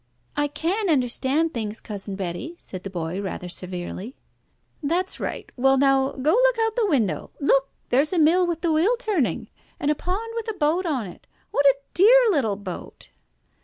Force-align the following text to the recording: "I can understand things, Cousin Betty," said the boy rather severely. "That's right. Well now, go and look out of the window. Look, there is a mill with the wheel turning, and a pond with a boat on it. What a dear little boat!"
"I 0.35 0.47
can 0.47 0.89
understand 0.89 1.53
things, 1.53 1.79
Cousin 1.79 2.15
Betty," 2.15 2.55
said 2.57 2.81
the 2.81 2.89
boy 2.89 3.21
rather 3.21 3.47
severely. 3.47 4.15
"That's 4.81 5.19
right. 5.19 5.47
Well 5.55 5.77
now, 5.77 6.13
go 6.13 6.15
and 6.15 6.25
look 6.41 6.57
out 6.59 6.69
of 6.71 6.75
the 6.75 6.87
window. 6.89 7.29
Look, 7.39 7.69
there 7.89 8.01
is 8.01 8.11
a 8.11 8.17
mill 8.17 8.47
with 8.47 8.61
the 8.61 8.71
wheel 8.71 8.95
turning, 8.97 9.51
and 9.79 9.91
a 9.91 9.93
pond 9.93 10.31
with 10.33 10.49
a 10.49 10.55
boat 10.57 10.87
on 10.87 11.05
it. 11.05 11.27
What 11.51 11.67
a 11.67 11.75
dear 11.93 12.19
little 12.31 12.55
boat!" 12.55 13.09